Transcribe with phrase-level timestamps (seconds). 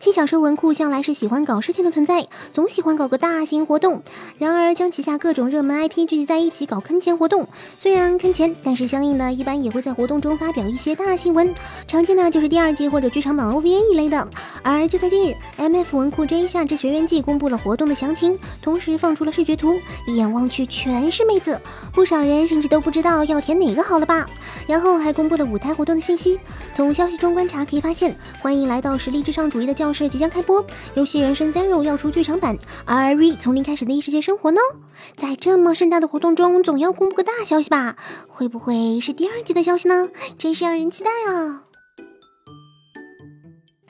[0.00, 4.02] 轻小说文库向来是喜欢搞事情的存在，总喜欢搞个大型活动。
[4.38, 7.46] 然而，将旗下各种热门 IP 聚集在一起搞坑钱活动，
[7.78, 11.54] 虽然坑钱，但是相应的一般也会在活动中发表一些大新闻。
[11.86, 14.26] 常见的就是第二季或者剧场版 OVA 一类的。
[14.62, 21.60] 而就在近日，MF 文库 J 夏之学院季公布了活动的详情，同时放出了视觉图，一眼望去全是妹子，
[21.92, 24.26] 不少人甚至都不知道要填哪个好了吧？
[24.66, 26.40] 然后还公布了舞台活动的信息。
[26.72, 30.64] 从消息中观察可以发现，欢迎来到实力至上主义的教是即将开播，
[30.94, 34.60] 游戏人生 Zero 要出剧场版，而 Re 从零开始的异世界生活呢？
[35.16, 37.96] 在这么盛大的活动中，总要公布个大消息吧？
[38.28, 40.08] 会不会是第二季的消息呢？
[40.36, 41.64] 真是让人期待啊！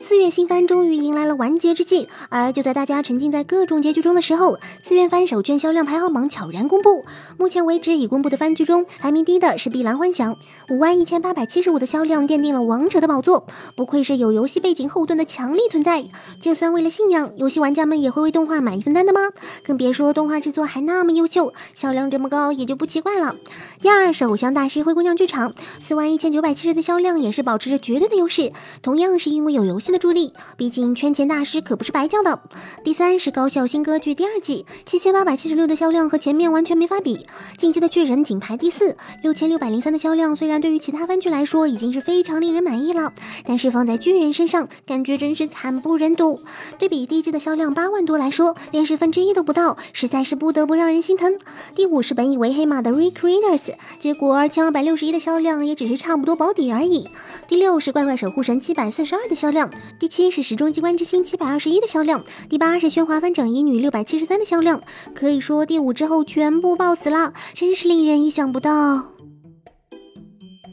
[0.00, 7.04] 四月新番终于迎来了完结之际，而就在大家沉浸在各种结局中的时候，四月番首卷销量排行榜悄然公布。
[7.36, 10.34] 目前为止已公布的番剧中，排名低的是《碧蓝幻想》，
[10.70, 13.44] 五万一千八百七十五的销量奠定了王者的宝座。
[13.74, 16.04] 不愧是有游戏背景后盾的强力存在，
[16.40, 19.20] 就算为了信仰，游戏玩家们也会为动画买一份单的吗？
[19.66, 23.34] 更别说动画制作还那么优秀，销量这么高也就不奇怪了。
[23.80, 29.87] 第二是《偶像大师灰姑娘剧场》，四万一千九百七十的销量也是保持着绝对的优势，同样是因为有游戏。
[29.92, 32.40] 的助力，毕竟圈钱大师可不是白叫的。
[32.84, 37.26] 第三是高校新歌剧第二季，七千八百七十六的销量和前面完全没法比。
[37.56, 43.12] 进击的巨人仅排第四，六千六百零三的销量，虽然对于其他番剧来说已经是非常令人满意了，
[43.44, 46.40] 但是放在巨人身上，感觉真是惨不忍睹。
[46.78, 51.38] 对比第一季的销量八万多来说，连十分之一都不到，实在是不得不让人心疼。
[51.74, 57.08] 第五是本以为黑马的 Recreators，结果二千二百六十一的销量也只是差不多保底而已。
[57.46, 59.70] 第六是怪怪守护神七百四十二的销量。
[59.98, 64.80] 第七是时钟机关之星七百二十一的销量，第八是喧哗翻整衣女六百七十三的销量，
[65.14, 69.17] 可以说第五之后全部爆死了，真是令人意想不到。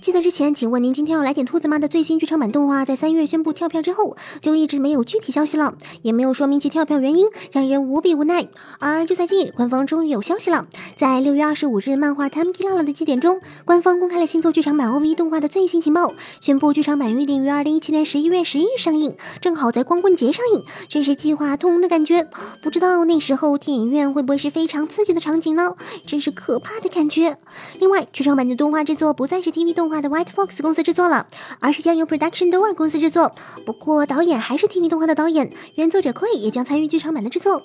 [0.00, 8.48] 记得之前，请问您今天要来点兔子吗的最新剧场版动画，在三月宣布跳票之后，就一直没有具体消息了，也没有说明其跳票原因，让人无比无奈。
[8.78, 22.26] 而就在近日，官方终于有消息了，在六月二十五日漫画 Time Killer 的祭典中，官方公开了新作剧场版 OV 动画的最新情报，宣布剧场版预定于二零一七年十一月十一日上映，正好在光棍节上映，真是计划通的感觉。
[22.62, 25.74] 不知道那时候电影院会不会是非常刺激的场景呢？
[26.06, 27.36] 真是可怕的感觉。
[27.78, 29.89] 另外，剧场版的动画制作不再是 TV 动。
[29.90, 31.26] 画的 White Fox 公司制作了，
[31.58, 33.34] 而是将由 Production Door 公司制作。
[33.66, 37.62] 不过导演还是 TV 动画的导演，原作者 Koi 也将参与剧场版的制作。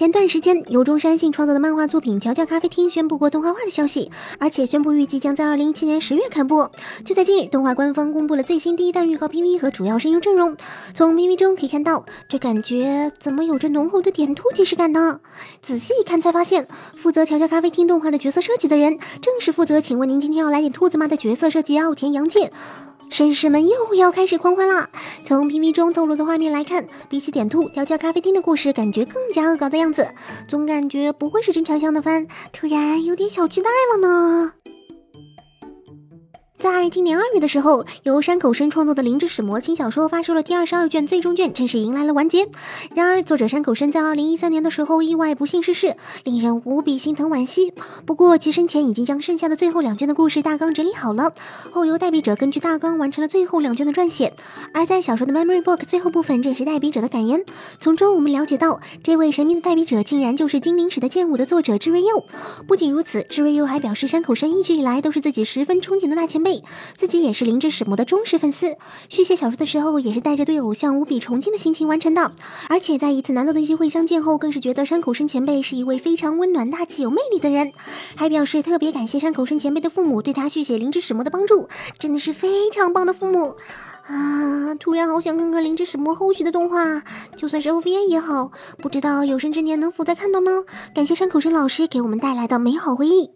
[0.00, 6.72] 前段时间，由中山信创作的漫画作品《调教咖啡厅》宣布过动画化的消息，而且宣布预计将在二零一七年十月开播。
[7.04, 10.56] 就在近日，动画官方公布了最新第一弹预告 PV 和主要声优阵容。
[10.94, 15.20] 从 PV 中可以看到，这感觉怎么有着浓厚的点兔即视感呢？
[15.60, 22.50] 仔细一看才发现，负责《调教咖啡厅》动画的角色设计的人，正是负责“请问您今天要来点兔子吗”的角色设计奥田洋介。
[23.10, 24.88] 绅士们又要开始狂欢啦！
[25.24, 29.89] 从 PV 中透露的画面来看，比起点兔调教咖啡厅的故事，感觉更加恶搞的样，
[30.46, 34.59] 总感觉不会是真长相的番，突然有点小期待了呢。
[36.60, 42.50] 在今年二月的时候，由山口生创作的《灵之使魔》轻小说发售了第二十二卷最终卷，正式迎来了完结。
[42.94, 47.72] 然而，作者山口生在二零一三年的时候意外不幸逝世，令人无比心疼惋惜。
[48.04, 51.32] 不过，其生前已经将剩下的最后两卷的故事大纲整理好了，
[51.70, 54.34] 后由代笔者根据大纲完成了最后两卷的撰写。
[54.74, 57.42] 而在小说的 Memory Book 最后部分，正是代笔者的感言。
[57.78, 62.26] 从中我们了解到，这位神秘的代笔者竟然就是《精灵使的剑舞》的作者志瑞佑。
[62.68, 66.49] 不仅如此，志瑞佑还表示，山口生一直以来都是自己十分憧憬的大前辈。
[66.96, 68.76] 自己也是灵之使魔的忠实粉丝，
[69.08, 72.32] 续写小说的时候也是带着对偶像无比崇敬的心情完成的。
[72.68, 77.72] 而且在一次难得的机会相见后，更是觉得山口深前辈是一位非常温暖、大气、有魅力的人，
[78.16, 81.68] 还表示特别感谢山口深前辈的父母对他续写灵之使魔的帮助，
[81.98, 83.56] 真的是非常棒的父母
[84.06, 84.74] 啊！
[84.80, 87.02] 突然好想看看灵之使魔后续的动画，
[87.36, 90.62] 就算是 OVA 也好，不知道有生之年能否再看到呢？
[90.94, 93.28] 感谢山口生老师给我们带来的美好回忆。